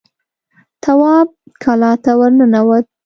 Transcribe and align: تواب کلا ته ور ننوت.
تواب 0.83 1.27
کلا 1.63 1.91
ته 2.03 2.11
ور 2.19 2.31
ننوت. 2.37 2.85